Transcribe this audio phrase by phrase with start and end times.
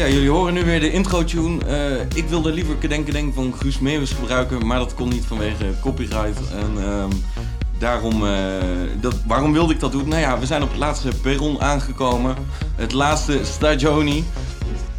[0.00, 1.64] Ja, jullie horen nu weer de intro-tune.
[1.64, 5.64] Eh, ik wilde liever Kedenk Kedenk van Guus Meeuwis gebruiken, maar dat kon niet vanwege
[5.80, 6.50] copyright.
[6.52, 7.10] En ehm,
[7.78, 8.32] daarom, eh,
[9.00, 10.08] dat, waarom wilde ik dat doen?
[10.08, 12.34] Nou ja, we zijn op het laatste perron aangekomen.
[12.76, 14.24] Het laatste stagioni.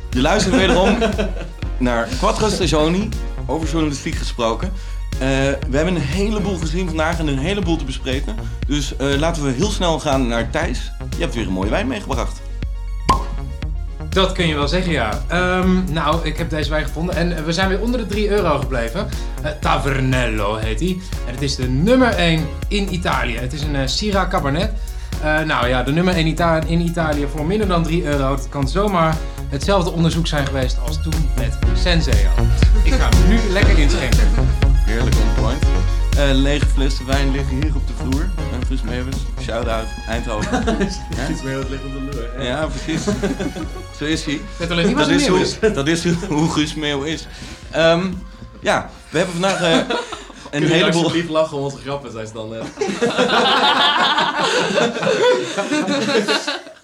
[0.09, 0.97] Je luistert wederom
[1.77, 3.09] naar Quattro Stagioni,
[3.45, 4.71] over journalistiek gesproken.
[5.13, 5.19] Eh,
[5.69, 8.35] we hebben een heleboel gezien vandaag en een heleboel te bespreken.
[8.67, 10.91] Dus laten we heel snel gaan naar Thijs.
[11.15, 12.41] Je hebt weer een mooie wijn meegebracht.
[14.13, 15.21] Dat kun je wel zeggen, ja.
[15.27, 18.29] Ehm, nou, ik heb deze wijn gevonden en eh, we zijn weer onder de 3
[18.29, 19.09] euro gebleven.
[19.41, 21.01] Eh, Tavernello heet die.
[21.27, 23.37] En het is de nummer 1 in Italië.
[23.37, 24.71] Het is een uh, Syrah Cabernet.
[25.23, 28.31] Uh, nou ja, de nummer 1 Ita in Italië voor minder dan 3 euro.
[28.31, 29.17] Het kan zomaar
[29.49, 32.29] hetzelfde onderzoek zijn geweest als toen met Senseo.
[32.83, 34.27] Ik ga hem nu lekker inschenken.
[34.73, 35.63] Heerlijk on point.
[36.17, 38.29] Uh, lege flessen wijn liggen hier op de vloer.
[38.71, 40.63] Guus Meeuwis, shout-out, Eindhoven.
[41.27, 42.29] Guus Meeuwis ligt op de.
[42.39, 43.03] Ja, precies.
[43.99, 44.41] Zo is hij.
[44.57, 47.27] Wat dat, is hoe, dat is hoe Guus Meeuw is.
[47.75, 48.23] Um,
[48.59, 49.75] ja, we hebben vandaag uh,
[50.51, 51.01] een Kun heleboel...
[51.01, 52.63] alsjeblieft lachen om onze grappen, zei ze dan net.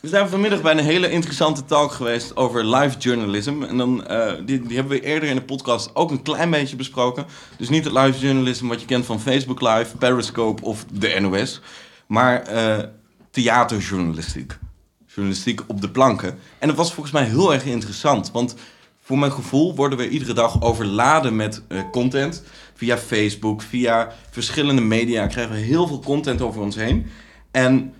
[0.07, 3.63] We zijn vanmiddag bij een hele interessante talk geweest over live journalism.
[3.63, 6.75] En dan, uh, die, die hebben we eerder in de podcast ook een klein beetje
[6.75, 7.25] besproken.
[7.57, 11.61] Dus niet het live journalism wat je kent van Facebook Live, Periscope of de NOS.
[12.07, 12.83] Maar uh,
[13.31, 14.57] theaterjournalistiek.
[15.05, 16.37] Journalistiek op de planken.
[16.59, 18.31] En dat was volgens mij heel erg interessant.
[18.31, 18.55] Want
[19.01, 22.43] voor mijn gevoel worden we iedere dag overladen met uh, content.
[22.73, 27.07] Via Facebook, via verschillende media krijgen we heel veel content over ons heen.
[27.51, 27.93] En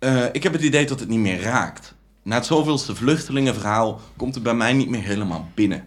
[0.00, 1.94] uh, ik heb het idee dat het niet meer raakt.
[2.22, 5.84] Na het zoveelste vluchtelingenverhaal komt het bij mij niet meer helemaal binnen.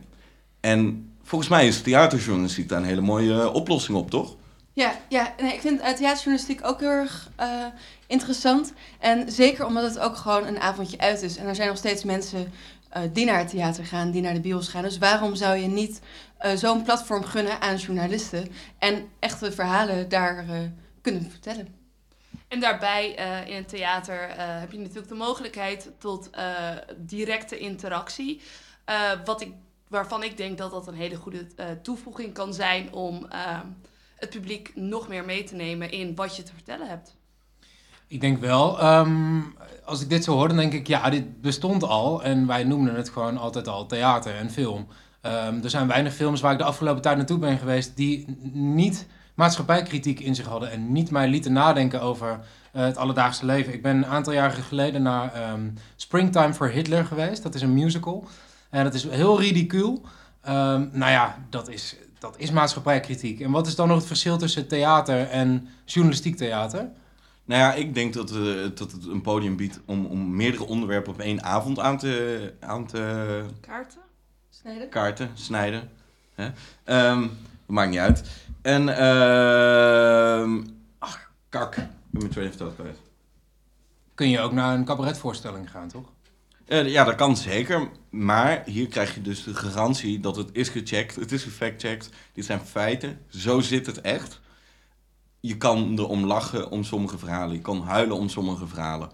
[0.59, 4.36] En volgens mij is theaterjournalistiek daar een hele mooie oplossing op, toch?
[4.80, 7.66] Ja, ja nee, ik vind theaterjournalistiek ook heel erg uh,
[8.08, 8.74] interessant.
[9.00, 11.38] En zeker omdat het ook gewoon een avondje uit is.
[11.38, 12.54] En er zijn nog steeds mensen
[12.98, 14.84] uh, die naar het theater gaan, die naar de bios gaan.
[14.84, 16.02] Dus waarom zou je niet
[16.42, 20.45] uh, zo'n platform gunnen aan journalisten en echte verhalen daar
[21.02, 21.76] kunnen vertellen?
[22.48, 23.10] En daarbij
[23.48, 26.30] in het theater heb je natuurlijk de mogelijkheid tot
[26.98, 28.42] directe interactie.
[29.26, 29.54] wat ik,
[29.88, 31.48] waarvan ik denk dat dat een hele goede
[31.82, 33.28] toevoeging kan zijn om
[34.20, 37.18] het publiek nog meer mee te nemen in wat je te vertellen hebt.
[38.08, 41.84] Ik denk wel, um, als ik dit zo hoor, dan denk ik, ja, dit bestond
[41.84, 42.24] al.
[42.24, 44.88] En wij noemden het gewoon altijd al theater en film.
[45.22, 49.08] Um, er zijn weinig films waar ik de afgelopen tijd naartoe ben geweest die niet
[49.34, 53.74] maatschappijkritiek in zich hadden en niet mij lieten nadenken over uh, het alledaagse leven.
[53.74, 57.44] Ik ben een aantal jaren geleden naar um, Springtime for Hitler geweest.
[57.44, 58.28] Dat is een musical.
[58.70, 60.02] En dat is heel ridicuul.
[60.44, 63.40] Nou ja, dat is, dat is maatschappijkritiek.
[63.40, 66.90] En wat is dan nog het verschil tussen theater en journalistiek theater?
[67.46, 71.14] Nou ja, ik denk dat, uh, dat het een podium biedt om, om meerdere onderwerpen
[71.14, 72.54] op één avond aan te...
[72.60, 74.02] Aan te Kaarten?
[74.50, 74.90] Snijden?
[74.90, 75.90] Kaarten, snijden.
[76.36, 76.50] Hè?
[77.12, 77.32] Um,
[77.66, 78.24] maakt niet uit.
[78.62, 80.64] En, uh,
[81.00, 81.76] ach, kak.
[81.76, 82.98] Ik ben mijn tweede verteld kwijt.
[84.16, 86.12] Kun je ook naar een cabaretvoorstelling gaan, toch?
[86.70, 87.90] Uh, ja, dat kan zeker.
[88.10, 91.16] Maar hier krijg je dus de garantie dat het is gecheckt.
[91.16, 92.10] Het is gefactcheckt.
[92.34, 93.20] Dit zijn feiten.
[93.28, 94.40] Zo zit het echt.
[95.40, 97.56] Je kan erom lachen om sommige verhalen.
[97.56, 99.10] Je kan huilen om sommige verhalen.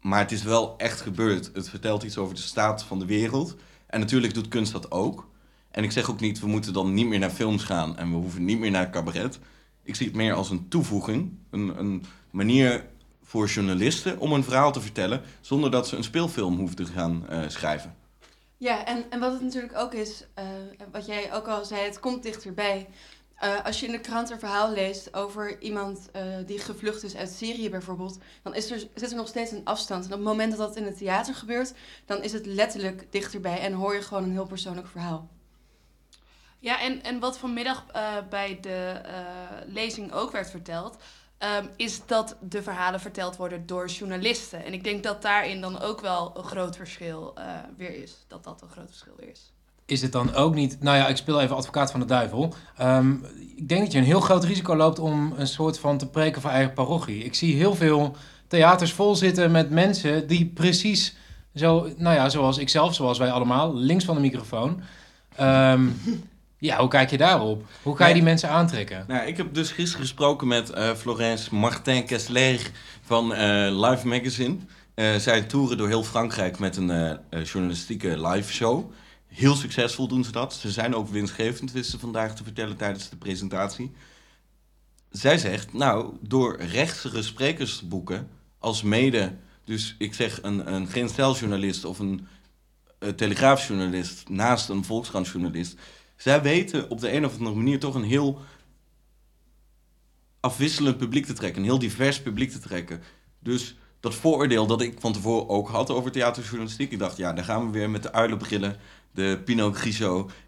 [0.00, 1.50] Maar het is wel echt gebeurd.
[1.54, 3.56] Het vertelt iets over de staat van de wereld.
[3.86, 5.30] En natuurlijk doet kunst dat ook.
[5.70, 8.16] En ik zeg ook niet, we moeten dan niet meer naar films gaan en we
[8.16, 9.38] hoeven niet meer naar cabaret.
[9.82, 12.84] Ik zie het meer als een toevoeging, een, een manier
[13.32, 17.26] voor journalisten om een verhaal te vertellen zonder dat ze een speelfilm hoeven te gaan
[17.30, 17.96] uh, schrijven.
[18.56, 20.44] Ja, en, en wat het natuurlijk ook is, uh,
[20.90, 22.88] wat jij ook al zei, het komt dichterbij.
[23.44, 27.16] Uh, als je in de krant een verhaal leest over iemand uh, die gevlucht is
[27.16, 30.04] uit Syrië bijvoorbeeld, dan is er, zit er nog steeds een afstand.
[30.04, 31.72] En op het moment dat dat in het theater gebeurt,
[32.06, 35.28] dan is het letterlijk dichterbij en hoor je gewoon een heel persoonlijk verhaal.
[36.58, 39.00] Ja, en, en wat vanmiddag uh, bij de
[39.66, 40.96] lezing ook werd verteld,
[41.44, 44.64] um, is dat de verhalen verteld worden door journalisten.
[44.64, 47.34] En ik denk dat daarin dan ook wel een groot verschil
[47.76, 48.24] weer is.
[48.28, 49.52] Dat dat een groot verschil weer is
[49.92, 50.76] is het dan ook niet...
[50.80, 52.54] Nou ja, ik speel even advocaat van de duivel.
[52.80, 53.24] Um,
[53.56, 56.42] ik denk dat je een heel groot risico loopt om een soort van te preken
[56.42, 57.24] voor eigen parochie.
[57.24, 58.16] Ik zie heel veel
[58.48, 61.16] theaters vol zitten met mensen die precies
[61.54, 61.88] zo...
[61.96, 64.80] Nou ja, zoals ik zelf, zoals wij allemaal, links van de microfoon...
[65.40, 66.00] Um,
[66.62, 67.64] ja, hoe kijk je daarop?
[67.82, 69.04] Hoe ga je die mensen aantrekken?
[69.08, 72.70] Nou, ik heb dus gisteren gesproken met uh, Florence Martin Kessler
[73.02, 73.38] van uh,
[73.88, 74.56] Live Magazine.
[74.94, 78.92] Uh, zij toeren door heel Frankrijk met een journalistieke live show.
[79.26, 80.54] Heel succesvol doen ze dat.
[80.54, 83.92] Ze zijn ook winstgevend, wisten vandaag te vertellen tijdens de presentatie.
[85.10, 88.28] Zij zegt, nou, door rechtse sprekers te boeken,
[88.58, 89.32] als mede,
[89.64, 92.26] dus ik zeg een, een geen stijljournalist of een
[92.98, 95.76] eh, telegraafjournalist naast een Volkskrantjournalist.
[96.16, 98.38] Zij weten op de een of andere manier toch een heel
[100.40, 101.60] afwisselend publiek te trekken.
[101.60, 103.02] Een heel divers publiek te trekken.
[103.38, 106.92] Dus dat vooroordeel dat ik van tevoren ook had over theaterjournalistiek.
[106.92, 108.76] Ik dacht, ja, daar gaan we weer met de uilenbrillen,
[109.10, 109.78] de Pinot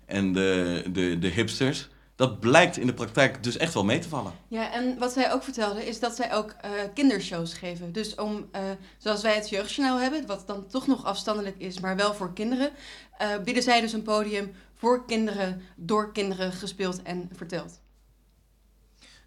[0.06, 1.88] en de, de, de hipsters.
[2.16, 4.32] Dat blijkt in de praktijk dus echt wel mee te vallen.
[4.48, 7.92] Ja, en wat zij ook vertelde is dat zij ook eh, kindershows geven.
[7.92, 8.62] Dus om, eh,
[8.98, 12.70] zoals wij het jeugdjournaal hebben, wat dan toch nog afstandelijk is, maar wel voor kinderen,
[13.18, 14.52] eh, bieden zij dus een podium
[14.84, 17.80] voor kinderen, door kinderen gespeeld en verteld.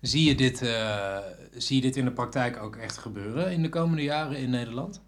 [0.01, 1.17] Zie je, dit, eh,
[1.55, 5.01] zie je dit in de praktijk ook echt gebeuren in de komende jaren in Nederland?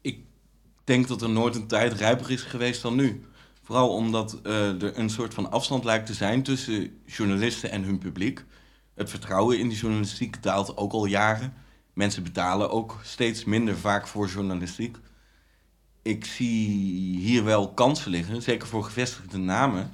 [0.00, 0.18] Ik
[0.84, 3.24] denk dat er nooit een tijd rijper is geweest dan nu.
[3.62, 7.98] Vooral omdat eh, er een soort van afstand lijkt te zijn tussen journalisten en hun
[7.98, 8.44] publiek.
[8.94, 11.54] Het vertrouwen in die journalistiek daalt ook al jaren.
[11.92, 14.96] Mensen betalen ook steeds minder vaak voor journalistiek.
[16.04, 16.68] Ik zie
[17.18, 19.92] hier wel kansen liggen, zeker voor gevestigde namen,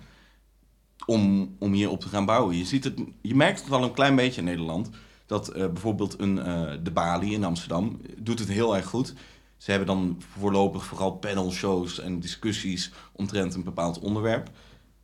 [1.06, 2.56] om, om hierop te gaan bouwen.
[2.56, 4.90] Je, ziet het, je merkt het wel een klein beetje in Nederland.
[5.26, 9.14] Dat eh, bijvoorbeeld een, eh, de Bali in Amsterdam doet het heel erg goed.
[9.56, 14.50] Ze hebben dan voorlopig vooral panelshows en discussies omtrent een bepaald onderwerp.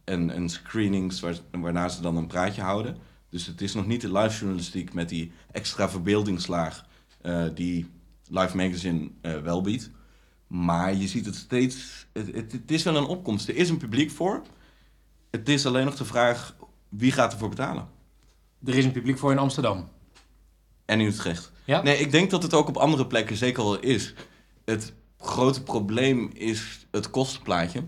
[0.04, 2.96] En, en screenings waar, waarna ze dan een praatje houden.
[3.28, 6.86] Dus het is nog niet de live journalistiek met die extra verbeeldingslaag
[7.20, 7.86] eh, die
[8.28, 9.90] Live Magazine eh, wel biedt.
[10.46, 13.48] Maar je ziet het steeds, het, het, het is wel een opkomst.
[13.48, 14.43] Er is een publiek voor.
[15.31, 16.56] Het is alleen nog de vraag,
[16.88, 17.88] wie gaat ervoor betalen?
[18.64, 19.88] Er is een publiek voor in Amsterdam.
[20.84, 21.52] En in Utrecht.
[21.64, 21.82] Ja?
[21.82, 24.14] Nee, ik denk dat het ook op andere plekken zeker wel is.
[24.64, 27.82] Het grote probleem is het kostenplaatje.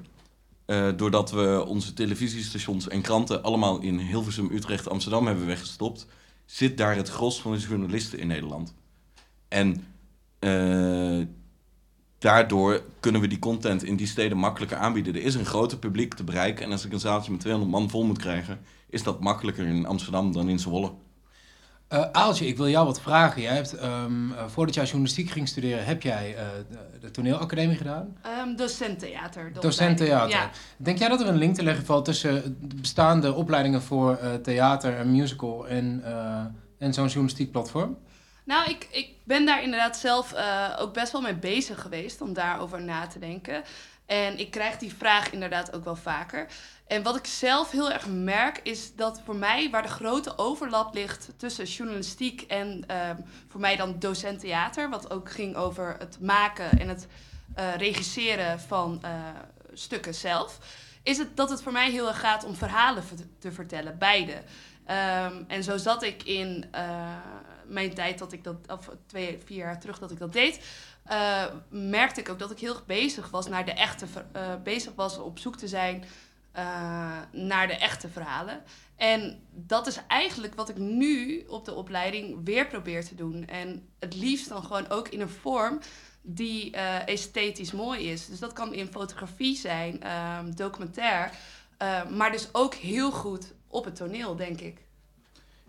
[0.64, 6.06] Eh, doordat we onze televisiestations en kranten allemaal in Hilversum, Utrecht, Amsterdam hebben weggestopt,
[6.44, 8.74] zit daar het gros van de journalisten in Nederland.
[9.48, 9.84] En
[10.38, 11.26] eh,
[12.18, 15.14] daardoor kunnen we die content in die steden makkelijker aanbieden.
[15.14, 16.64] Er is een groter publiek te bereiken.
[16.64, 18.60] En als ik een zaaltje met 200 man vol moet krijgen,
[18.90, 20.92] is dat makkelijker in Amsterdam dan in Zwolle.
[21.88, 23.42] Eh, Aaltje, ik wil jou wat vragen.
[23.42, 27.76] Jij hebt, ehm, eh, voordat jij journalistiek ging studeren, heb jij eh, de, de toneelacademie
[27.76, 28.16] gedaan?
[28.22, 29.52] Ehm, docent theater.
[29.60, 30.36] Docent theater.
[30.36, 30.50] Ja.
[30.76, 34.34] Denk jij dat er een link te leggen valt tussen de bestaande opleidingen voor eh,
[34.34, 36.44] theater en musical en, eh,
[36.78, 37.96] en zo'n journalistiek platform?
[38.48, 42.32] Nou, ik, ik ben daar inderdaad zelf eh, ook best wel mee bezig geweest om
[42.32, 43.62] daarover na te denken.
[44.06, 46.46] En ik krijg die vraag inderdaad ook wel vaker.
[46.86, 50.94] En wat ik zelf heel erg merk, is dat voor mij waar de grote overlap
[50.94, 53.16] ligt tussen journalistiek en ehm,
[53.48, 57.06] voor mij dan docent theater, wat ook ging over het maken en het
[57.54, 59.10] eh, regisseren van eh,
[59.72, 60.58] stukken zelf,
[61.02, 64.42] is het dat het voor mij heel erg gaat om verhalen ver- te vertellen, beide.
[64.84, 66.64] Ehm, en zo zat ik in
[67.68, 70.60] mijn tijd dat ik dat, of twee, vier jaar terug dat ik dat deed,
[71.08, 75.18] eh, merkte ik ook dat ik heel bezig was naar de echte, eh, bezig was
[75.18, 76.04] op zoek te zijn
[76.52, 76.64] eh,
[77.32, 78.62] naar de echte verhalen.
[78.96, 83.46] En dat is eigenlijk wat ik nu op de opleiding weer probeer te doen.
[83.46, 85.78] En het liefst dan gewoon ook in een vorm
[86.22, 86.76] die
[87.06, 88.26] esthetisch mooi is.
[88.26, 91.30] Dus dat kan in fotografie zijn, ehm, documentair,
[92.10, 94.87] maar dus ook heel goed op het toneel, denk ik.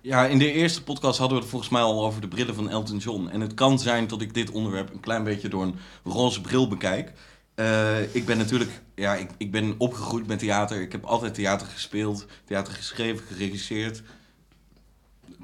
[0.01, 2.69] Ja, in de eerste podcast hadden we het volgens mij al over de brillen van
[2.69, 3.27] Elton John.
[3.27, 6.67] En het kan zijn dat ik dit onderwerp een klein beetje door een roze bril
[6.67, 7.13] bekijk.
[7.55, 10.81] Eh, ik ben natuurlijk, ja, ik, ik ben opgegroeid met theater.
[10.81, 14.01] Ik heb altijd theater gespeeld, theater geschreven, geregisseerd.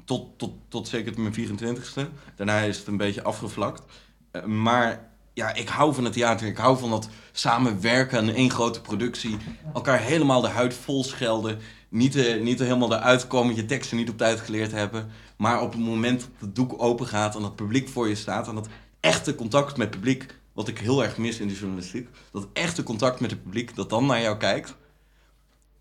[0.04, 2.00] Tot, tot, tot zeker mijn 24ste.
[2.36, 3.82] Daarna is het een beetje afgevlakt.
[4.30, 6.46] Eh, maar ja, ik hou van het theater.
[6.46, 9.36] Ik hou van dat samenwerken aan één grote productie.
[9.74, 11.58] Elkaar helemaal de huid vol schelden.
[11.88, 15.10] Niet, eh, niet helemaal eruit komen, je teksten niet op tijd geleerd hebben.
[15.36, 18.48] Maar op het moment dat het doek open gaat en dat publiek voor je staat...
[18.48, 18.68] en dat
[19.00, 22.08] echte contact met het publiek, wat ik heel erg mis in de journalistiek...
[22.32, 24.76] dat echte contact met het publiek, dat dan naar jou kijkt...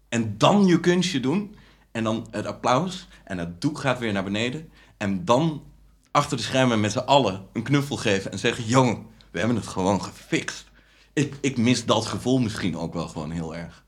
[0.09, 1.55] en dan je kunstje doen...
[1.91, 4.69] en dan het applaus en het doek gaat weer naar beneden...
[4.97, 5.63] en dan
[6.11, 8.63] achter de schermen met z'n allen een knuffel geven en zeggen...
[8.63, 10.65] jongen, we hebben het gewoon gefixt.
[11.13, 13.83] Ik, ik mis dat gevoel misschien ook wel gewoon heel erg.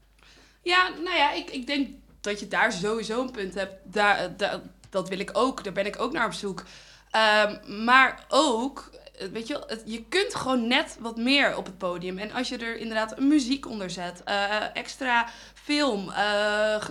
[0.62, 1.88] Ja, nou ja, ik, ik denk
[2.28, 3.74] dat je daar sowieso een punt hebt.
[3.84, 4.54] Daar, eh,
[4.90, 5.64] dat wil ik ook.
[5.64, 6.64] Daar ben ik ook naar op zoek.
[7.12, 12.18] Ehm, maar ook, eh, weet je, je kunt gewoon net wat meer op het podium.
[12.18, 16.12] En als je er inderdaad muziek onder zet, eh, extra film,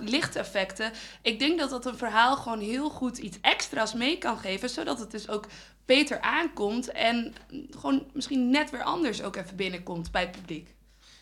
[0.00, 0.92] lichteffecten.
[1.22, 4.68] Ik denk dat dat een verhaal gewoon heel goed iets extra's mee kan geven.
[4.68, 5.46] Zodat het dus ook
[5.84, 6.90] beter aankomt.
[6.90, 7.34] En
[7.70, 10.74] gewoon misschien net weer anders ook even binnenkomt bij het publiek.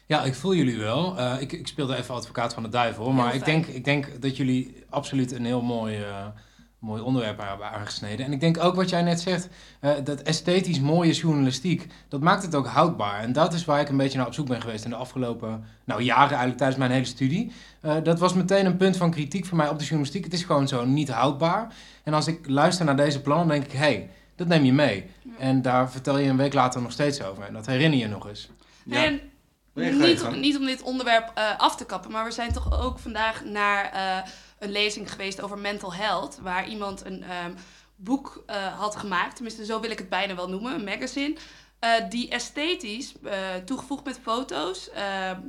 [0.06, 1.18] Ja, ik voel jullie wel.
[1.18, 3.12] Eh, ik, ik speelde even advocaat van de duivel.
[3.12, 3.62] Maar ik fijn.
[3.62, 6.26] denk, ik denk dat jullie absoluut een heel mooi, eh,
[6.84, 8.26] mooi onderwerp hebben aangesneden.
[8.26, 9.48] En ik denk ook wat jij net zegt,
[9.80, 13.20] eh, dat esthetisch mooie journalistiek, dat maakt het ook houdbaar.
[13.20, 15.64] En dat is waar ik een beetje naar op zoek ben geweest in de afgelopen
[15.84, 17.52] nou, jaren, eigenlijk tijdens mijn hele studie.
[17.80, 20.24] Eh, dat was meteen een punt van kritiek voor mij op de journalistiek.
[20.24, 21.74] Het is gewoon zo niet houdbaar.
[22.02, 25.04] En als ik luister naar deze plannen, denk ik, hé, hey, dat neem je mee.
[25.38, 27.42] En daar vertel je een week later nog steeds over.
[27.42, 28.50] En dat herinner je nog eens.
[28.84, 29.04] Ja.
[29.04, 29.20] En
[29.74, 32.80] Nee, niet, om, niet om dit onderwerp eh, af te kappen, maar we zijn toch
[32.82, 37.52] ook vandaag naar eh, een lezing geweest over mental health, waar iemand een ehm,
[37.96, 41.36] boek eh, had gemaakt, tenminste zo wil ik het bijna wel noemen, een magazine,
[42.08, 43.12] die esthetisch,
[43.64, 45.40] toegevoegd met foto's, ehm,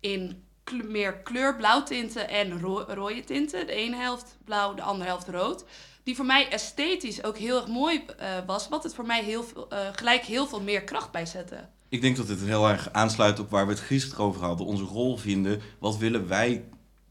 [0.00, 5.08] in kle- meer kleur, blauwtinten en ro- rode tinten, de ene helft blauw, de andere
[5.10, 5.64] helft rood,
[6.02, 8.04] die voor mij esthetisch ook heel erg mooi
[8.46, 11.68] was, wat het voor mij heel veel, gelijk heel veel meer kracht bij zette.
[11.92, 14.66] Ik denk dat het heel erg aansluit op waar we het gisteren over hadden.
[14.66, 15.60] Onze rol vinden.
[15.78, 16.64] Wat willen wij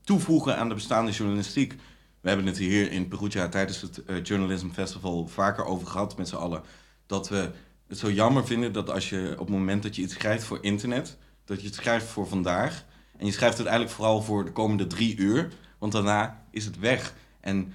[0.03, 1.75] toevoegen aan de bestaande journalistiek?
[2.21, 6.27] We hebben het hier in Perugia tijdens het eh, Journalism Festival vaker over gehad met
[6.27, 6.63] z'n allen.
[7.05, 7.51] Dat we
[7.87, 10.63] het zo jammer vinden dat als je op het moment dat je iets schrijft voor
[10.63, 12.85] internet, dat je het schrijft voor vandaag.
[13.17, 15.51] En je schrijft het eigenlijk vooral voor de komende drie uur.
[15.77, 17.13] Want daarna is het weg.
[17.39, 17.73] En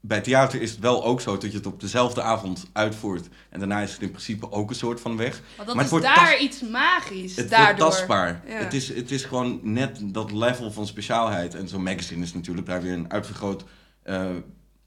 [0.00, 3.28] bij theater is het wel ook zo dat je het op dezelfde avond uitvoert.
[3.50, 5.42] En daarna is het in principe ook een soort van weg.
[5.56, 7.36] Dat Maar is het wordt daar iets magisch.
[7.36, 7.78] Het daardoor.
[7.78, 8.42] wordt tastbaar.
[8.46, 8.54] Ja.
[8.54, 11.54] Het, is, het is gewoon net dat level van speciaalheid.
[11.54, 13.64] En zo'n magazine is natuurlijk daar weer een uitvergroot
[14.02, 14.30] eh,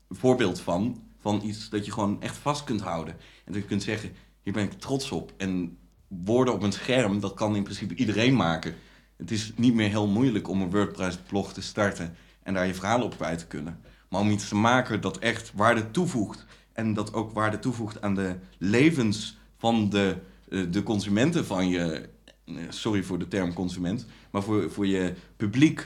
[0.09, 1.03] voorbeeld van.
[1.21, 3.13] Van iets dat je gewoon echt vast kunt houden.
[3.45, 4.11] En dat je kunt zeggen,
[4.41, 5.33] hier ben ik trots op.
[5.37, 8.75] En woorden op een scherm, dat kan in principe iedereen maken.
[9.17, 13.05] Het is niet meer heel moeilijk om een WordPress-blog te starten en daar je verhalen
[13.05, 13.79] op kwijt te kunnen.
[14.09, 16.45] Maar om iets te maken dat echt waarde toevoegt.
[16.73, 20.15] En dat ook waarde toevoegt aan de levens van de,
[20.49, 22.09] eh, de consumenten van je.
[22.45, 24.05] eh, Sorry voor de term consument.
[24.31, 25.85] Maar voor, voor je publiek.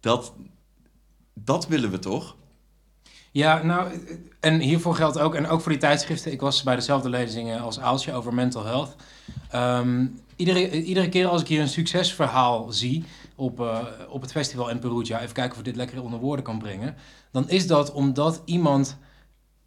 [0.00, 0.32] Dat,
[1.34, 2.36] dat willen we toch?
[3.30, 3.92] Ja, nou,
[4.40, 7.80] en hiervoor geldt ook, en ook voor die tijdschriften, ik was bij dezelfde lezingen als
[7.80, 8.96] Aaltje over mental health.
[9.50, 10.06] Ehm,
[10.36, 13.04] iedere, iedere keer als ik hier een succesverhaal zie
[13.36, 16.44] op, eh, op het festival in Perugia, even kijken of ik dit lekker onder woorden
[16.44, 16.96] kan brengen,
[17.30, 18.98] dan is dat omdat iemand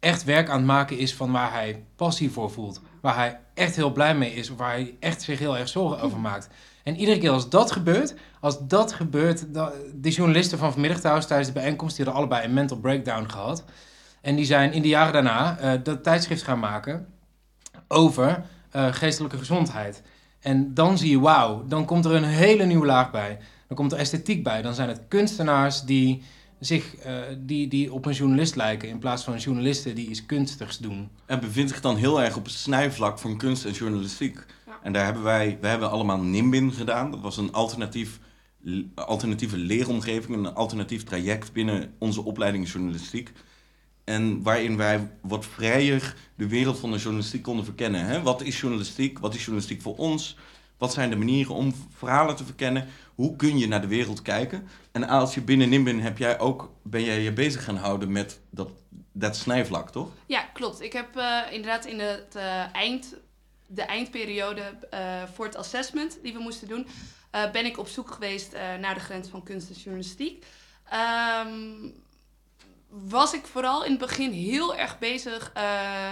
[0.00, 2.80] echt werk aan het maken is van waar hij passie voor voelt.
[3.00, 6.18] Waar hij echt heel blij mee is, waar hij echt zich heel erg zorgen over
[6.18, 6.48] maakt.
[6.82, 9.46] En iedere keer als dat gebeurt, als dat gebeurt,
[9.94, 13.64] die journalisten van vanmiddag trouwens tijdens de bijeenkomst, die hadden allebei een mental breakdown gehad.
[14.20, 17.06] En die zijn in de jaren daarna eh, dat tijdschrift gaan maken
[17.88, 20.02] over eh, geestelijke gezondheid.
[20.40, 23.38] En dan zie je, wauw, dan komt er een hele nieuwe laag bij.
[23.68, 24.62] Dan komt er esthetiek bij.
[24.62, 26.22] Dan zijn het kunstenaars die,
[26.58, 28.88] zich, eh, die, die op een journalist lijken...
[28.88, 31.08] in plaats van journalisten die iets kunstigs doen.
[31.26, 34.46] En bevindt zich dan heel erg op het snijvlak van kunst en journalistiek.
[34.66, 34.78] Ja.
[34.82, 37.10] En daar hebben wij, we hebben allemaal NIMBIN gedaan.
[37.10, 38.18] Dat was een alternatief,
[38.94, 43.32] alternatieve leeromgeving, een alternatief traject binnen onze opleiding journalistiek.
[44.04, 48.04] En waarin wij wat vrijer de wereld van de journalistiek konden verkennen.
[48.04, 48.22] Hè?
[48.22, 49.18] Wat is journalistiek?
[49.18, 50.36] Wat is journalistiek voor ons?
[50.78, 52.86] Wat zijn de manieren om verhalen te verkennen?
[53.18, 54.68] Hoe kun je naar de wereld kijken?
[54.92, 58.40] En als je binnen NIMBIN heb jij ook, ben jij je bezig gaan houden met
[58.50, 58.70] dat,
[59.12, 60.08] dat snijvlak, toch?
[60.26, 60.80] Ja, klopt.
[60.80, 63.14] Ik heb eh, inderdaad in het eh, eind,
[63.66, 66.86] de eindperiode eh, voor het assessment die we moesten doen,
[67.30, 70.44] ben ik op zoek geweest naar de grens van kunst en journalistiek.
[70.90, 71.90] Ehm,
[72.88, 75.52] was ik vooral in het begin heel erg bezig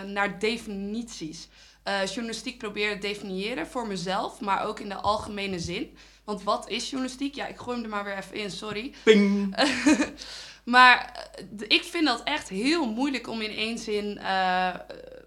[0.06, 1.48] naar definities.
[1.84, 5.96] Journalistiek proberen definiëren voor mezelf, maar ook in de algemene zin.
[6.26, 7.34] Want wat is journalistiek?
[7.34, 8.94] Ja, ik gooi hem er maar weer even in, sorry.
[9.02, 9.56] Ping!
[10.74, 14.74] maar eh, ik vind dat echt heel moeilijk om in één zin eh,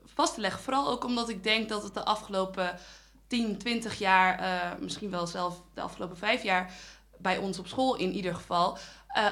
[0.05, 0.61] vast te leggen.
[0.61, 2.79] Vooral ook omdat ik denk dat het de afgelopen
[3.27, 6.73] 10, 20 jaar, eh, misschien wel zelf de afgelopen vijf jaar,
[7.17, 8.77] bij ons op school in ieder geval,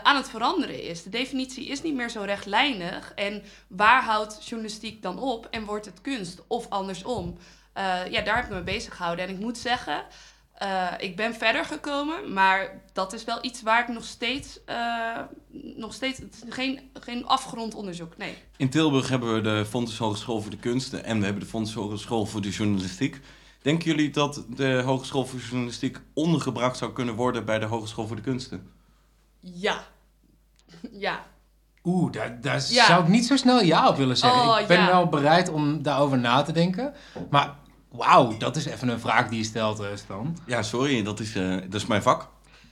[0.03, 1.03] aan het veranderen is.
[1.03, 3.13] De definitie is niet meer zo rechtlijnig.
[3.15, 6.41] En waar houdt journalistiek dan op en wordt het kunst?
[6.47, 7.37] Of andersom.
[8.09, 9.27] Ja, daar heb ik me bezig gehouden.
[9.27, 10.05] En ik moet zeggen,
[10.57, 15.19] eh, ik ben verder gekomen, maar dat is wel iets waar ik nog steeds, eh,
[15.75, 18.37] nog steeds, het is geen, geen afgerond onderzoek, nee.
[18.57, 21.73] In Tilburg hebben we de Fontes Hogeschool voor de Kunsten en we hebben de Fontes
[21.73, 23.21] Hogeschool voor de Journalistiek.
[23.61, 28.15] Denken jullie dat de Hogeschool voor Journalistiek ondergebracht zou kunnen worden bij de Hogeschool voor
[28.15, 28.71] de Kunsten?
[29.39, 29.83] Ja.
[30.91, 31.25] Ja.
[31.83, 32.85] Oeh, daar, daar Ja.
[32.85, 34.41] zou ik niet zo snel ja op willen zeggen.
[34.41, 34.87] Oh, ik ben ja.
[34.87, 36.93] wel bereid om daarover na te denken.
[37.29, 37.55] Maar
[37.97, 40.37] wauw, dat is even een vraag die je stelt, eh, Stan.
[40.45, 42.27] Ja, sorry, dat is, eh, dat is mijn vak.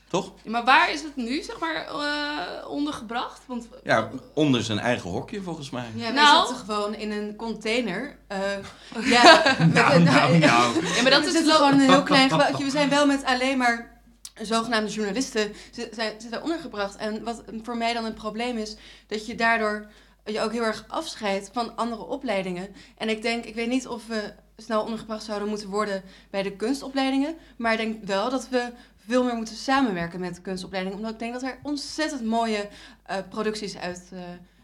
[0.08, 0.32] Toch?
[0.46, 3.42] Maar waar is het nu, zeg maar, eh, ondergebracht?
[3.46, 5.86] Want Ja, onder zijn eigen hokje volgens mij.
[5.96, 6.48] Ja, wij Nou.
[6.48, 8.18] zitten gewoon in een container.
[8.28, 8.40] eh,
[9.16, 10.40] ja, met Nou, een- nou, nou.
[10.40, 12.64] ja, maar dat we is gewoon een heel klein gebouwtje.
[12.64, 13.94] We zijn wel met alleen maar
[14.42, 16.96] zogenaamde journalisten zitten ondergebracht.
[16.96, 18.76] En wat voor mij dan een probleem is,
[19.08, 19.88] dat je daardoor
[20.26, 22.76] je ook heel erg afscheidt van andere opleidingen.
[22.98, 26.52] En ik denk, ik weet niet of we snel ondergebracht zouden moeten worden bij de
[26.52, 27.36] kunstopleidingen.
[27.58, 28.72] Maar ik denk wel dat we
[29.08, 30.98] veel meer moeten samenwerken met kunstopleidingen.
[30.98, 32.70] Omdat ik denk dat er ontzettend mooie
[33.04, 34.20] eh, producties uit, uh,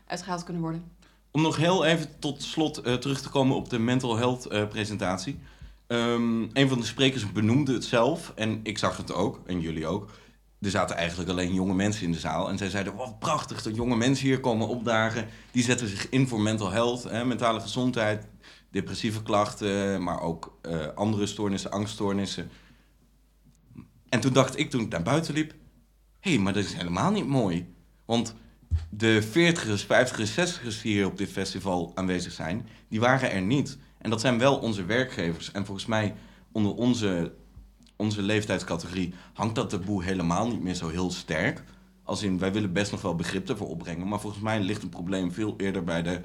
[0.06, 0.92] uitgehaald kunnen worden.
[1.32, 5.40] Om nog heel even tot slot uh, terug te komen op de mental health presentatie.
[5.88, 9.88] Um, een van de sprekers benoemde het zelf en ik zag het ook en jullie
[9.88, 10.10] ook.
[10.62, 12.50] Er zaten eigenlijk alleen jonge mensen in de zaal.
[12.50, 15.28] En zij zeiden, wat prachtig dat jonge mensen hier komen opdagen.
[15.52, 18.28] Die zetten zich in voor mental health, hè, mentale gezondheid,
[18.72, 22.50] depressieve klachten, maar ook uh, andere stoornissen, angststoornissen.
[24.10, 25.54] En toen dacht ik, toen ik naar buiten liep,
[26.20, 27.74] hé, hey, maar dat is helemaal niet mooi.
[28.06, 28.36] Want
[28.90, 33.78] de 40ers, 50ers, 60ers die hier op dit festival aanwezig zijn, die waren er niet.
[33.98, 35.52] En dat zijn wel onze werkgevers.
[35.52, 36.16] En volgens mij
[36.52, 37.34] onder onze,
[37.96, 41.64] onze leeftijdscategorie hangt dat taboe helemaal niet meer zo heel sterk.
[42.04, 44.08] Als in, wij willen best nog wel begrip ervoor opbrengen.
[44.08, 46.22] Maar volgens mij ligt het probleem veel eerder bij de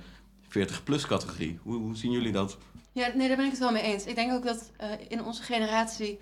[0.57, 1.59] 40-plus categorie.
[1.63, 2.59] Hoe, hoe, zien jullie dat?
[2.93, 4.05] Ja, nee, daar ben ik het wel mee eens.
[4.05, 6.19] Ik denk ook dat uh, in onze generatie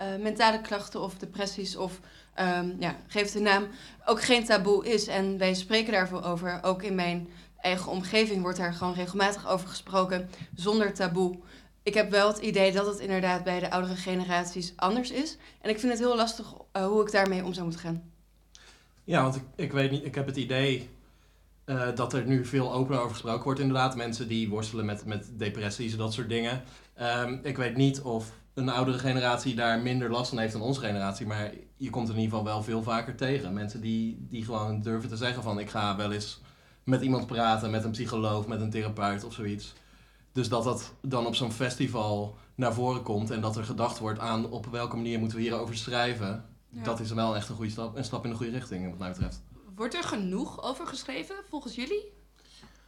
[0.00, 2.00] uh, mentale klachten of depressies of
[2.40, 3.66] um, ja, geef een naam,
[4.06, 5.06] ook geen taboe is.
[5.06, 6.58] En wij spreken daarvoor over.
[6.62, 7.28] Ook in mijn
[7.60, 11.38] eigen omgeving wordt daar gewoon regelmatig over gesproken, zonder taboe.
[11.82, 15.36] Ik heb wel het idee dat het inderdaad bij de oudere generaties anders is.
[15.60, 18.02] En ik vind het heel lastig uh, hoe ik daarmee om zou moeten gaan.
[19.04, 20.88] Ja, want ik, ik weet niet, ik heb het idee
[21.68, 23.96] uh, dat er nu veel opener over gesproken wordt, inderdaad.
[23.96, 26.62] Mensen die worstelen met, met depressies en dat soort dingen.
[27.00, 30.80] Um, ik weet niet of een oudere generatie daar minder last van heeft dan onze
[30.80, 31.26] generatie.
[31.26, 33.52] Maar je komt in ieder geval wel veel vaker tegen.
[33.52, 36.40] Mensen die, die gewoon durven te zeggen van ik ga wel eens
[36.84, 39.74] met iemand praten, met een psycholoog, met een therapeut of zoiets.
[40.32, 44.18] Dus dat dat dan op zo'n festival naar voren komt en dat er gedacht wordt
[44.18, 46.44] aan op welke manier moeten we hierover schrijven.
[46.68, 46.82] Ja.
[46.82, 49.08] Dat is wel echt een goede stap, een stap in de goede richting, wat mij
[49.08, 49.42] betreft.
[49.78, 52.12] Wordt er genoeg over geschreven, volgens jullie?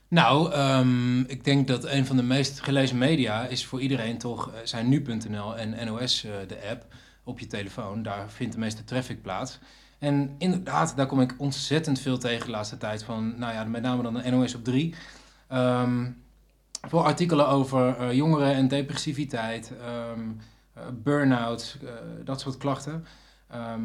[0.09, 4.49] Nou, um, ik denk dat een van de meest gelezen media is voor iedereen toch
[4.49, 6.87] uh, zijn nu.nl en NOS, uh, de app,
[7.25, 8.03] op je telefoon.
[8.03, 9.59] Daar vindt de meeste traffic plaats.
[9.99, 13.83] En inderdaad, daar kom ik ontzettend veel tegen de laatste tijd van, nou ja, met
[13.83, 14.95] name dan de NOS op 3.
[15.53, 16.23] Um,
[16.89, 19.73] voor artikelen over uh, jongeren en depressiviteit,
[20.13, 20.41] um,
[21.03, 21.77] burn-out,
[22.25, 23.07] dat soort klachten.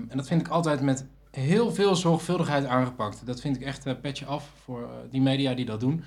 [0.07, 3.25] En dat vind ik altijd met heel veel zorgvuldigheid aangepakt.
[3.25, 6.03] Dat vind ik echt uh, petje af voor die media die dat doen.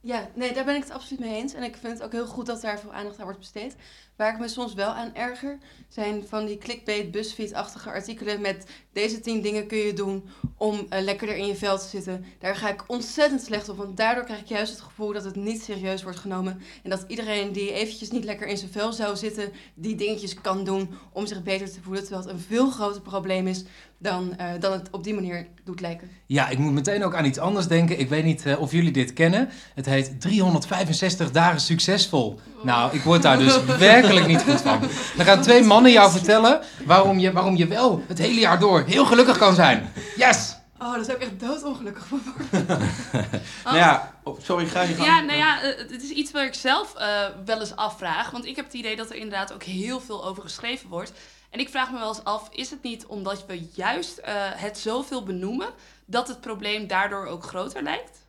[0.00, 1.54] Ja, nee, daar ben ik het absoluut mee eens.
[1.54, 3.76] En ik vind het ook heel goed dat daar veel aandacht aan wordt besteed.
[4.18, 9.20] Waar ik me soms wel aan erger, zijn van die clickbait, busfeed-achtige artikelen met deze
[9.20, 10.24] tien dingen kun je doen
[10.56, 12.24] om uh, lekkerder in je vel te zitten.
[12.38, 15.36] Daar ga ik ontzettend slecht op, want daardoor krijg ik juist het gevoel dat het
[15.36, 16.60] niet serieus wordt genomen.
[16.82, 20.64] En dat iedereen die eventjes niet lekker in zijn vel zou zitten, die dingetjes kan
[20.64, 22.02] doen om zich beter te voelen.
[22.02, 23.64] Terwijl het een veel groter probleem is
[23.98, 26.10] dan, uh, dan het op die manier doet lijken.
[26.26, 27.98] Ja, ik moet meteen ook aan iets anders denken.
[27.98, 29.48] Ik weet niet uh, of jullie dit kennen.
[29.74, 32.40] Het heet 365 dagen succesvol.
[32.56, 32.64] Oh.
[32.64, 33.64] Nou, ik word daar dus
[34.08, 34.80] werkelijk niet goed van.
[35.16, 38.84] Dan gaan twee mannen jou vertellen waarom je, waarom je wel het hele jaar door
[38.86, 39.92] heel gelukkig kan zijn.
[40.16, 40.56] Yes!
[40.80, 42.66] Oh, daar zou ik echt doodongelukkig van worden.
[43.64, 45.06] nou ja, oh, sorry, ga je gang.
[45.06, 48.30] Ja, nou ja, uh, het is iets waar ik zelf uh, wel eens afvraag.
[48.30, 51.12] Want ik heb het idee dat er inderdaad ook heel veel over geschreven wordt.
[51.50, 54.78] En ik vraag me wel eens af, is het niet omdat we juist uh, het
[54.78, 55.68] zoveel benoemen...
[56.06, 58.26] dat het probleem daardoor ook groter lijkt?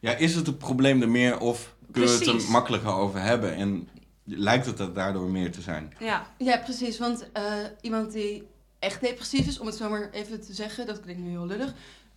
[0.00, 3.54] Ja, is het het probleem er meer of kunnen we het er makkelijker over hebben?
[3.54, 3.88] En
[4.36, 5.92] lijkt het er daardoor meer te zijn?
[5.98, 6.98] Ja, ja precies.
[6.98, 7.44] Want uh,
[7.80, 11.28] iemand die echt depressief is, om het zo maar even te zeggen, dat klinkt nu
[11.28, 11.74] heel lullig,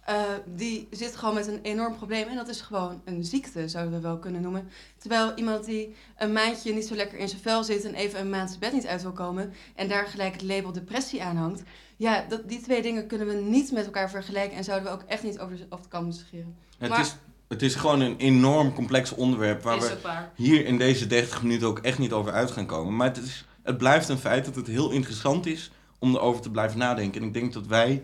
[0.10, 3.94] uh, die zit gewoon met een enorm probleem en dat is gewoon een ziekte, zouden
[3.94, 4.70] we wel kunnen noemen.
[4.98, 8.30] Terwijl iemand die een maandje niet zo lekker in zijn vel zit en even een
[8.30, 11.64] maand zijn bed niet uit wil komen en daar gelijk het label depressie aan hangt,
[11.98, 15.04] ja, dat, die twee dingen kunnen we niet met elkaar vergelijken en zouden we ook
[15.08, 16.58] echt niet over, over de kam scheren.
[16.78, 17.16] Het maar, is
[17.54, 19.98] het is gewoon een enorm complex onderwerp waar we
[20.36, 22.96] hier in deze 30 minuten ook echt niet over uit gaan komen.
[22.96, 26.52] Maar het, is, het blijft een feit dat het heel interessant is om erover te
[26.52, 27.22] blijven nadenken.
[27.22, 28.02] En ik denk dat wij,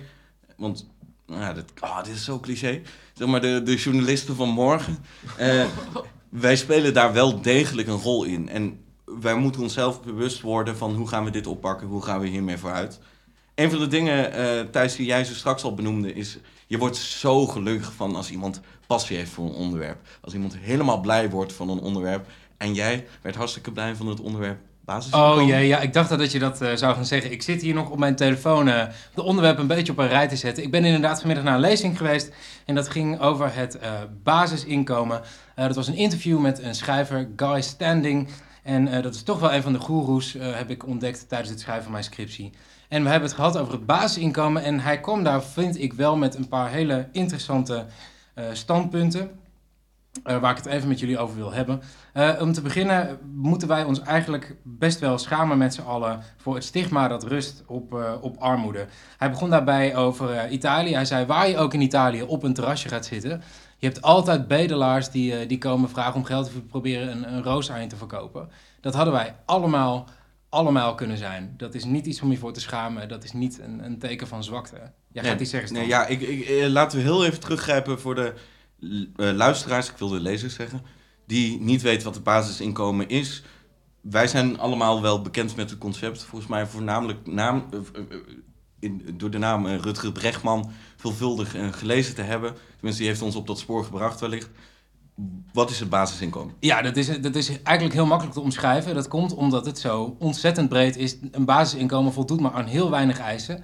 [0.57, 0.87] want
[1.25, 2.81] nou oh, dit is zo cliché,
[3.13, 4.97] zeg maar de, de journalisten van morgen,
[5.39, 5.65] uh,
[6.29, 8.49] wij spelen daar wel degelijk een rol in.
[8.49, 12.27] En wij moeten onszelf bewust worden van hoe gaan we dit oppakken, hoe gaan we
[12.27, 12.99] hiermee vooruit.
[13.55, 16.37] Een van de dingen, uh, Thijs, die jij zo straks al benoemde, is...
[16.69, 19.97] je wordt zo gelukkig van als iemand passie heeft voor een onderwerp.
[20.21, 22.27] Als iemand helemaal blij wordt van een onderwerp.
[22.57, 24.59] En jij werd hartstikke blij van het onderwerp.
[25.11, 27.31] Oh ja, ja, ik dacht dat je dat uh, zou gaan zeggen.
[27.31, 30.27] Ik zit hier nog op mijn telefoon uh, de onderwerp een beetje op een rij
[30.27, 30.63] te zetten.
[30.63, 32.33] Ik ben inderdaad vanmiddag naar een lezing geweest
[32.65, 33.91] en dat ging over het uh,
[34.23, 35.21] basisinkomen.
[35.55, 38.27] dat was een interview met een schrijver, Guy Standing.
[38.63, 41.83] En dat is toch wel een van de goeroes, heb ik ontdekt tijdens het schrijven
[41.83, 42.51] van mijn scriptie.
[42.89, 44.63] En we hebben het gehad over het basisinkomen.
[44.63, 47.85] En hij kwam daar, vind ik wel, met een paar hele interessante
[48.35, 49.31] uh, standpunten.
[50.23, 51.81] eh, waar ik het even met jullie over wil hebben.
[52.13, 56.55] Eh, om te beginnen moeten wij ons eigenlijk best wel schamen met z'n allen voor
[56.55, 58.85] het stigma dat rust op, eh, op armoede.
[59.17, 60.93] Hij begon daarbij over eh, Italië.
[60.93, 63.41] Hij zei, waar je ook in Italië op een terrasje gaat zitten,
[63.77, 67.43] je hebt altijd bedelaars die, eh, die komen vragen om geld of proberen een, een
[67.43, 68.49] roos aan je te verkopen.
[68.81, 70.05] Dat hadden wij allemaal,
[70.49, 71.53] allemaal kunnen zijn.
[71.57, 73.09] Dat is niet iets om je voor te schamen.
[73.09, 74.75] Dat is niet een, een teken van zwakte.
[75.11, 77.99] Jij Nee, gaat iets zeggen, Nee, ja, ik, ik, eh, laten we heel even teruggrijpen
[77.99, 78.33] voor de
[79.15, 80.81] eh, luisteraars, ik wilde lezers zeggen,
[81.25, 83.43] die niet weten wat het basisinkomen is.
[84.01, 86.23] Wij zijn allemaal wel bekend met het concept.
[86.23, 88.01] Volgens mij voornamelijk naam, eh,
[88.79, 92.53] in, door de naam Rutger Brechtman veelvuldig gelezen te hebben.
[92.71, 94.49] Tenminste, die heeft ons op dat spoor gebracht wellicht.
[95.53, 96.55] Wat is het basisinkomen?
[96.59, 98.95] Ja, dat is, dat is eigenlijk heel makkelijk te omschrijven.
[98.95, 101.17] Dat komt omdat het zo ontzettend breed is.
[101.31, 103.63] Een basisinkomen voldoet maar aan heel weinig eisen.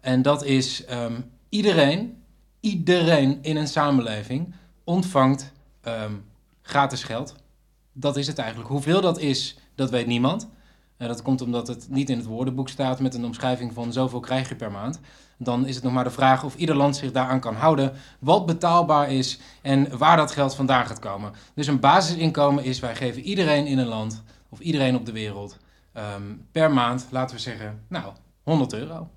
[0.00, 2.22] En dat is ehm, iedereen,
[2.60, 6.12] iedereen in een samenleving ontvangt ehm,
[6.62, 7.34] gratis geld.
[7.92, 8.70] Dat is het eigenlijk.
[8.70, 10.48] Hoeveel dat is, dat weet niemand.
[11.08, 14.48] Dat komt omdat het niet in het woordenboek staat met een omschrijving van zoveel krijg
[14.48, 15.00] je per maand.
[15.36, 17.92] Dan is het nog maar de vraag of ieder land zich daaraan kan houden.
[18.18, 21.32] Wat betaalbaar is en waar dat geld vandaan gaat komen.
[21.54, 25.56] Dus een basisinkomen is, wij geven iedereen in een land of iedereen op de wereld
[25.92, 29.08] ehm, per maand, laten we zeggen, nou, 100 euro.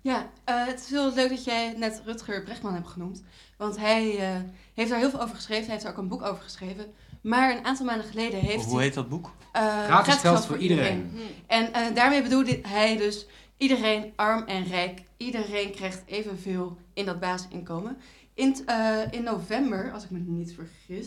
[0.00, 3.22] Ja, eh, het is heel leuk dat jij net Rutger Brechtman hebt genoemd.
[3.56, 4.40] Want hij eh,
[4.74, 5.64] heeft daar heel veel over geschreven.
[5.64, 6.86] Hij heeft er ook een boek over geschreven.
[7.26, 8.84] Maar een aantal maanden geleden heeft Hoe hij...
[8.84, 9.30] heet dat boek?
[9.52, 11.10] eh, Gratis geld voor iedereen.
[11.12, 11.18] Hm.
[11.46, 17.20] En eh, daarmee bedoelde hij dus iedereen, arm en rijk, iedereen krijgt evenveel in dat
[17.20, 17.96] basisinkomen.
[18.34, 21.06] In, t- eh, in november, als ik me niet vergis,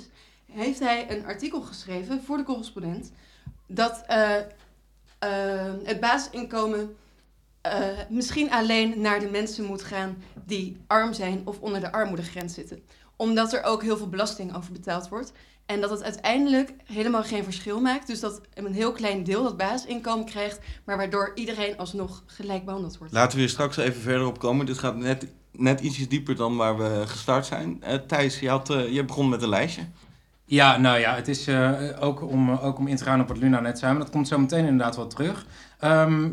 [0.51, 3.11] heeft hij een artikel geschreven voor de correspondent
[3.67, 4.03] dat
[5.85, 6.95] het basisinkomen
[7.61, 12.53] eh, misschien alleen naar de mensen moet gaan die arm zijn of onder de armoedegrens
[12.53, 12.83] zitten.
[13.15, 15.31] Omdat er ook heel veel belasting over betaald wordt.
[15.69, 18.07] En dat het uiteindelijk helemaal geen verschil maakt.
[18.07, 22.97] Dus dat een heel klein deel dat basisinkomen krijgt, maar waardoor iedereen alsnog gelijk behandeld
[22.97, 23.13] wordt.
[23.13, 24.65] Laten we hier straks even verder op komen.
[24.65, 27.83] Dit gaat net, net ietsjes dieper dan waar we gestart zijn.
[27.83, 29.81] Eh, Thijs, je, had, eh, je begon met een lijstje.
[30.45, 33.37] Ja, nou ja, het is eh, ook, om, ook om in te gaan op wat
[33.37, 35.45] Luna net zei, maar dat komt zo meteen inderdaad wel terug.
[35.79, 36.29] Ehm,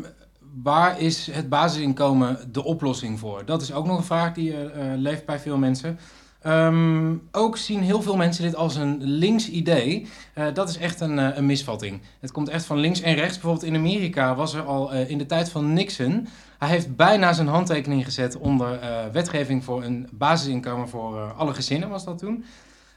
[0.63, 3.45] waar is het basisinkomen de oplossing voor?
[3.45, 4.55] Dat is ook nog een vraag die
[4.95, 5.99] leeft bij veel mensen.
[6.47, 10.07] Ehm, ook zien heel veel mensen dit als een links idee.
[10.33, 12.01] Eh, dat is echt een, eh, een misvatting.
[12.19, 13.33] Het komt echt van links en rechts.
[13.33, 16.27] Bijvoorbeeld in Amerika was er al eh, in de tijd van Nixon.
[16.57, 18.79] Hij heeft bijna zijn handtekening gezet onder
[19.11, 22.45] wetgeving voor een basisinkomen voor alle gezinnen, was dat toen.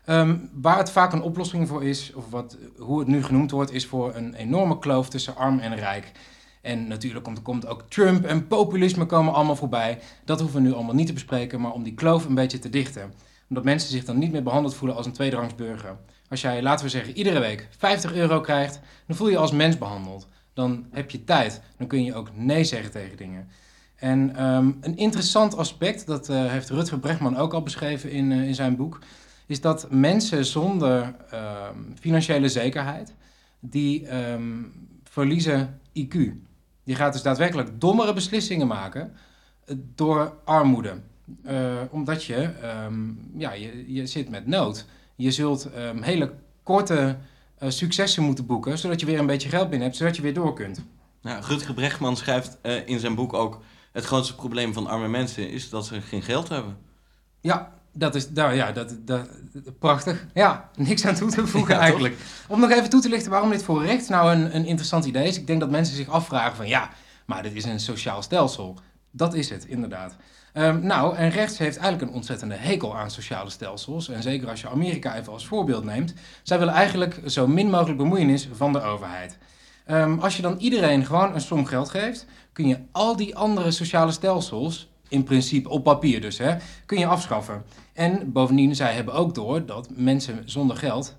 [0.05, 3.73] Ehm, waar het vaak een oplossing voor is, of wat, hoe het nu genoemd wordt,
[3.73, 6.13] is voor een enorme kloof tussen arm en rijk.
[6.61, 9.99] En natuurlijk komt, komt ook Trump en populisme komen allemaal voorbij.
[10.25, 12.71] Dat hoeven we nu allemaal niet te bespreken, maar om die kloof een beetje te
[12.71, 13.13] dichten.
[13.51, 15.97] Omdat mensen zich dan niet meer behandeld voelen als een tweederangs burger.
[16.29, 19.53] Als jij, laten we zeggen, iedere week 50 euro krijgt, dan voel je je als
[19.53, 20.29] mens behandeld.
[20.55, 21.61] Dan heb je tijd.
[21.77, 23.49] Dan kun je ook nee zeggen tegen dingen.
[23.97, 28.47] En ehm, een interessant aspect, dat eh, heeft Rutger Brechtman ook al beschreven in, eh,
[28.47, 28.99] in zijn boek,
[29.47, 33.15] is dat mensen zonder ehm, financiële zekerheid,
[33.61, 34.63] die ehm,
[35.05, 36.15] verliezen IQ.
[36.85, 39.13] Die gaat dus daadwerkelijk dommere beslissingen maken
[39.65, 41.01] eh, door armoede.
[41.45, 42.95] Eh, omdat je, ehm,
[43.37, 44.87] ja, je, je zit met nood.
[45.17, 47.17] Je zult ehm, hele korte
[47.59, 50.35] eh, successen moeten boeken, zodat je weer een beetje geld binnen hebt, zodat je weer
[50.35, 50.85] door kunt.
[51.23, 53.63] Nou, Rutger Brechtman schrijft eh, in zijn boek ook...
[53.93, 56.77] het grootste probleem van arme mensen is dat ze geen geld hebben.
[57.41, 59.29] Ja, dat is nou, ja, dat, dat,
[59.79, 60.27] prachtig.
[60.35, 61.85] Ja, niks aan toe te voegen Ja, toch?
[61.85, 62.17] eigenlijk.
[62.49, 65.27] Om nog even toe te lichten waarom dit voor rechts nou een, een interessant idee
[65.27, 65.37] is.
[65.39, 66.91] Ik denk dat mensen zich afvragen van ja,
[67.27, 68.79] maar dit is een sociaal stelsel.
[69.11, 70.17] Dat is het, inderdaad.
[70.53, 74.09] Ehm, nou, en rechts heeft eigenlijk een ontzettende hekel aan sociale stelsels.
[74.09, 76.15] En zeker als je Amerika even als voorbeeld neemt.
[76.43, 79.39] Zij willen eigenlijk zo min mogelijk bemoeienis van de overheid.
[79.87, 83.71] Ehm, als je dan iedereen gewoon een som geld geeft, kun je al die andere
[83.71, 87.65] sociale stelsels, in principe op papier dus, hè, kun je afschaffen.
[87.93, 91.19] En bovendien, zij hebben ook door dat mensen zonder geld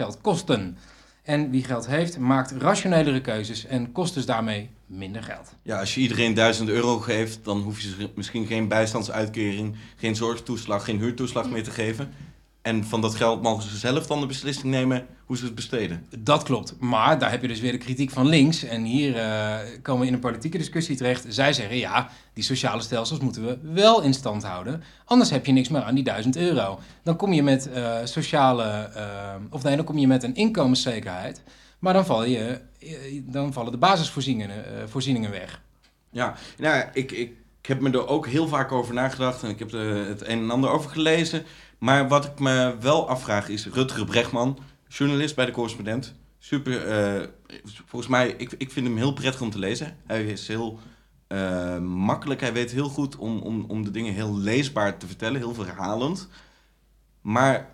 [0.00, 0.78] geld kosten.
[1.22, 5.54] En wie geld heeft, maakt rationelere keuzes en kost dus daarmee minder geld.
[5.62, 7.44] Ja, als je iedereen 1000 euro geeft...
[7.44, 9.76] dan hoef je ze misschien geen bijstandsuitkering...
[9.96, 12.12] geen zorgtoeslag, geen huurtoeslag meer te geven.
[12.62, 15.06] En van dat geld mogen ze zelf dan de beslissing nemen...
[15.24, 16.06] hoe ze het besteden.
[16.18, 16.76] Dat klopt.
[16.80, 18.64] Maar daar heb je dus weer de kritiek van links.
[18.64, 21.24] En hier eh, komen we in een politieke discussie terecht.
[21.28, 24.82] Zij zeggen ja, die sociale stelsels moeten we wel in stand houden.
[25.04, 26.78] Anders heb je niks meer aan die 1000 euro.
[27.02, 31.42] Dan kom je met eh, sociale, eh, of nee, dan kom je met een inkomenszekerheid.
[31.78, 32.60] Maar dan, val je,
[33.22, 35.62] dan vallen de basisvoorzieningen eh, voorzieningen weg.
[36.10, 39.72] Ja, nou, ik, ik heb me er ook heel vaak over nagedacht en ik heb
[39.72, 41.44] er het een en ander over gelezen.
[41.78, 46.14] Maar wat ik me wel afvraag is Rutger Bregman, journalist bij de correspondent.
[46.38, 47.26] Super, eh,
[47.86, 49.96] volgens mij, ik, ik vind hem heel prettig om te lezen.
[50.06, 50.78] Hij is heel
[51.26, 55.40] eh, makkelijk, hij weet heel goed om, om, om de dingen heel leesbaar te vertellen,
[55.40, 56.28] heel verhalend.
[57.20, 57.70] Maar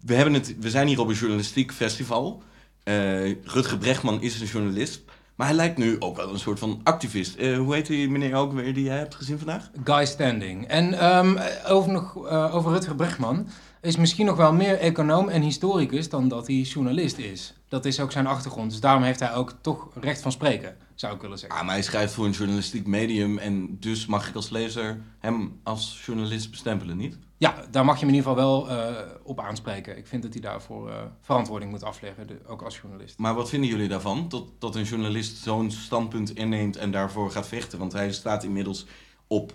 [0.00, 2.42] we, hebben het, we zijn hier op een journalistiek festival.
[2.88, 5.00] Eh, Rutger Bregman is een journalist.
[5.34, 7.36] Maar hij lijkt nu ook wel een soort van activist.
[7.36, 9.70] Eh, hoe heet die meneer ook weer die jij hebt gezien vandaag?
[9.84, 10.66] Guy Standing.
[10.66, 13.48] En ehm, over, nog, eh, over Rutger Bregman
[13.82, 17.54] is misschien nog wel meer econoom en historicus dan dat hij journalist is.
[17.68, 18.70] Dat is ook zijn achtergrond.
[18.70, 21.58] Dus daarom heeft hij ook toch recht van spreken, zou ik willen zeggen.
[21.58, 25.60] Ah, maar hij schrijft voor een journalistiek medium en dus mag ik als lezer hem
[25.62, 27.18] als journalist bestempelen, niet?
[27.38, 29.96] Ja, daar mag je me in ieder geval wel eh, op aanspreken.
[29.96, 33.18] Ik vind dat hij daarvoor eh, verantwoording moet afleggen, ook als journalist.
[33.18, 34.28] Maar wat vinden jullie daarvan?
[34.28, 37.78] Dat, dat een journalist zo'n standpunt inneemt en daarvoor gaat vechten?
[37.78, 38.86] Want hij staat inmiddels
[39.26, 39.54] op...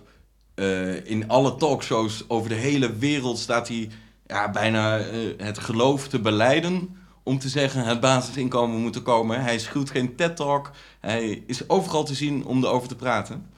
[0.54, 3.90] eh, in alle talkshows over de hele wereld staat hij
[4.26, 4.98] ja, bijna
[5.36, 6.96] het geloof te beleiden...
[7.22, 9.42] om te zeggen het basisinkomen moet er komen.
[9.42, 10.70] Hij schuwt geen TED-talk.
[11.00, 13.52] Hij is overal te zien om erover te praten.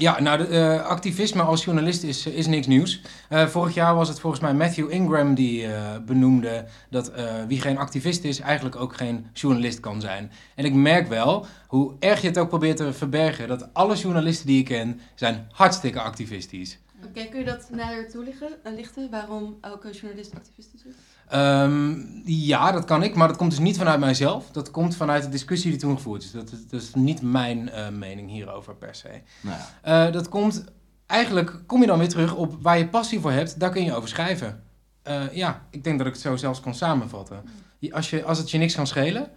[0.00, 3.00] Ja, nou, de, eh, activisme als journalist is, is niks nieuws.
[3.28, 7.12] Eh, vorig jaar was het volgens mij Matthew Ingram die eh, benoemde dat
[7.48, 10.30] wie geen activist is, eigenlijk ook geen journalist kan zijn.
[10.54, 14.46] En ik merk wel, hoe erg je het ook probeert te verbergen, dat alle journalisten
[14.46, 16.78] die ik ken, zijn hartstikke activistisch.
[17.04, 20.82] Oké, kun je dat nader toelichten, lichten, waarom elke journalist activist is?
[21.28, 24.50] Ehm, ja, dat kan ik, maar dat komt dus niet vanuit mijzelf.
[24.50, 26.30] Dat komt vanuit de discussie die toen gevoerd is.
[26.30, 29.08] Dat, is- dat is niet mijn eh, mening hierover per se.
[29.40, 30.06] Nou ja.
[30.06, 30.64] Eh, dat komt,
[31.06, 33.94] eigenlijk kom je dan weer terug op waar je passie voor hebt, daar kun je
[33.94, 34.62] over schrijven.
[35.02, 37.42] Eh, ja, ik denk dat ik het zo zelfs kan samenvatten.
[37.90, 39.30] Als, je, als het je niks kan schelen,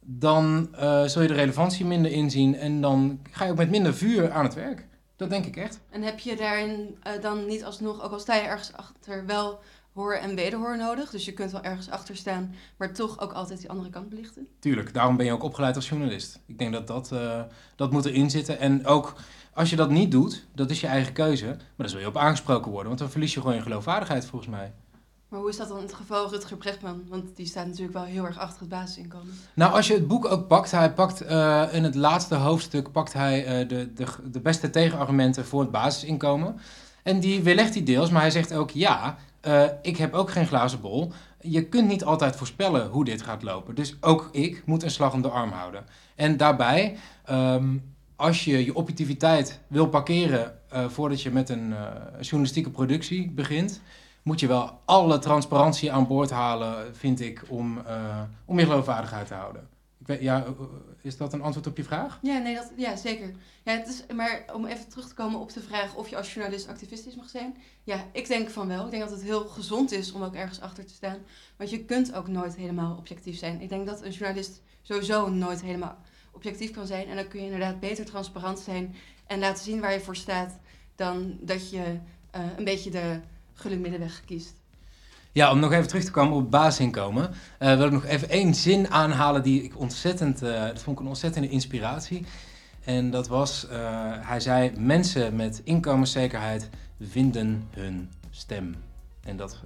[0.00, 3.94] dan eh, zul je de relevantie minder inzien en dan ga je ook met minder
[3.94, 4.86] vuur aan het werk.
[5.16, 5.80] Dat denk ik echt.
[5.90, 9.58] En heb je daarin eh, dan niet alsnog, ook al sta je ergens achter, wel
[9.94, 11.10] hoor en wederhoor nodig?
[11.10, 14.48] Dus je kunt wel ergens achter staan, maar toch ook altijd die andere kant belichten?
[14.58, 16.40] Tuurlijk, daarom ben je ook opgeleid als journalist.
[16.46, 17.40] Ik denk dat dat, eh,
[17.76, 18.58] dat moet erin zitten.
[18.58, 19.14] En ook
[19.54, 22.16] als je dat niet doet, dat is je eigen keuze, maar dan zul je op
[22.16, 24.72] aangesproken worden, want dan verlies je gewoon je geloofwaardigheid volgens mij.
[25.32, 27.04] Maar hoe is dat dan in het geval Rutger Bregman?
[27.08, 29.34] Want die staat natuurlijk wel heel erg achter het basisinkomen.
[29.54, 33.12] Nou, als je het boek ook pakt, hij pakt eh, in het laatste hoofdstuk pakt
[33.12, 36.60] hij eh, de, de, de beste tegenargumenten voor het basisinkomen.
[37.02, 40.46] En die weerlegt hij deels, maar hij zegt ook ja, eh, ik heb ook geen
[40.46, 41.12] glazen bol.
[41.40, 43.74] Je kunt niet altijd voorspellen hoe dit gaat lopen.
[43.74, 45.84] Dus ook ik moet een slag om de arm houden.
[46.16, 47.76] En daarbij, ehm,
[48.16, 53.80] als je je objectiviteit wil parkeren eh, voordat je met een eh, journalistieke productie begint,
[54.22, 57.82] moet je wel alle transparantie aan boord halen, vind ik, om,
[58.44, 59.68] om je geloofwaardigheid te houden.
[60.06, 60.50] Ja, eh,
[61.02, 62.18] is dat een antwoord op je vraag?
[62.22, 63.34] Ja, nee, dat, ja zeker.
[63.64, 66.34] Ja, het is, maar om even terug te komen op de vraag of je als
[66.34, 67.56] journalist activistisch mag zijn.
[67.82, 68.84] Ja, ik denk van wel.
[68.84, 71.18] Ik denk dat het heel gezond is om ook ergens achter te staan.
[71.56, 73.60] Want je kunt ook nooit helemaal objectief zijn.
[73.60, 75.98] Ik denk dat een journalist sowieso nooit helemaal
[76.32, 77.08] objectief kan zijn.
[77.08, 78.94] En dan kun je inderdaad beter transparant zijn
[79.26, 80.58] en laten zien waar je voor staat.
[80.94, 81.98] Dan dat je
[82.30, 83.20] eh, een beetje de
[83.52, 84.61] gulle middenweg kiest.
[85.34, 88.54] Ja, om nog even terug te komen op basisinkomen, eh, wil ik nog even één
[88.54, 92.24] zin aanhalen die ik ontzettend, eh, dat vond ik een ontzettende inspiratie.
[92.84, 93.78] En dat was, eh,
[94.20, 96.68] hij zei, mensen met inkomenszekerheid
[97.00, 98.74] vinden hun stem.
[99.24, 99.56] En dat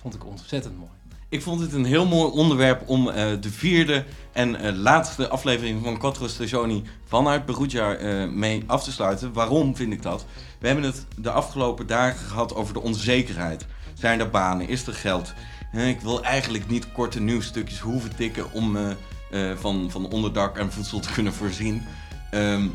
[0.00, 0.90] vond ik ontzettend mooi.
[1.28, 3.04] Ik vond het een heel mooi onderwerp om
[3.40, 9.32] de vierde en laatste aflevering van Quattro Stagioni vanuit Perugia eh, mee af te sluiten.
[9.32, 10.24] Waarom vind ik dat?
[10.58, 13.66] We hebben het de afgelopen dagen gehad over de onzekerheid.
[14.00, 14.68] Zijn er banen?
[14.68, 15.34] Is er geld?
[15.72, 18.90] Ik wil eigenlijk niet korte nieuwsstukjes hoeven tikken om eh,
[19.30, 21.82] eh, van, van onderdak en voedsel te kunnen voorzien.
[22.30, 22.66] Ehm,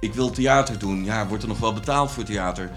[0.00, 1.04] ik wil theater doen.
[1.04, 2.70] Ja, wordt er nog wel betaald voor theater?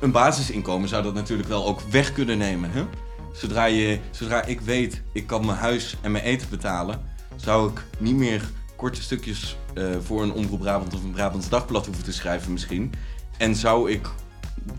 [0.00, 2.70] Een basisinkomen zou dat natuurlijk wel ook weg kunnen nemen.
[2.70, 2.84] Hè?
[3.32, 7.00] Zodra, je, zodra ik weet, ik kan mijn huis en mijn eten betalen,
[7.36, 8.42] zou ik niet meer
[8.76, 12.92] korte stukjes eh, voor een Omroep Brabant of een Brabants Dagblad hoeven te schrijven misschien.
[13.38, 14.08] En zou ik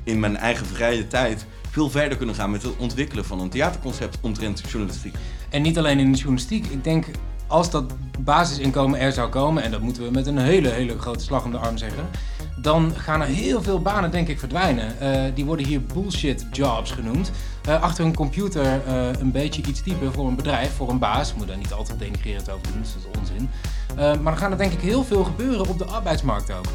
[0.03, 4.17] in mijn eigen vrije tijd veel verder kunnen gaan met het ontwikkelen van een theaterconcept
[4.21, 5.15] omtrent journalistiek.
[5.49, 6.65] En niet alleen in de journalistiek.
[6.65, 7.05] Ik denk,
[7.47, 11.23] als dat basisinkomen er zou komen, en dat moeten we met een hele, hele grote
[11.23, 12.09] slag om de arm zeggen,
[12.57, 14.99] dan gaan er heel veel banen, denk ik, verdwijnen.
[14.99, 17.31] Eh, die worden hier bullshit jobs genoemd.
[17.65, 21.29] Eh, achter een computer eh, een beetje iets typen voor een bedrijf, voor een baas.
[21.29, 23.49] Ik moet daar niet altijd denigrerend over doen, dus dat is onzin.
[23.95, 26.65] Maar dan gaan er denk ik heel veel gebeuren op de arbeidsmarkt ook.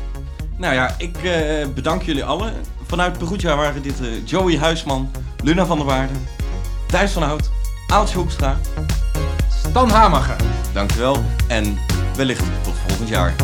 [0.56, 1.18] Nou ja, ik
[1.74, 2.52] bedank jullie allen.
[2.88, 5.10] Vanuit Perugia waren dit eh, Joey Huisman,
[5.42, 6.28] Luna van der Waarden,
[6.86, 7.50] Thijs van Hout,
[7.86, 8.56] Aaltje Hoekstra.
[9.68, 10.36] Stan Hamacher.
[10.72, 11.78] Dankjewel en
[12.16, 13.34] wellicht tot volgend jaar.